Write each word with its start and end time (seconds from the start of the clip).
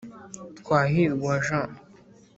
Twahirwa 0.59 1.31
jean 1.45 1.69